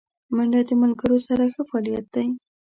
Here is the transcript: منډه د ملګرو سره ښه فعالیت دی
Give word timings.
منډه 0.35 0.61
د 0.67 0.69
ملګرو 0.81 1.17
سره 1.27 1.43
ښه 1.53 1.61
فعالیت 1.69 2.05
دی 2.15 2.27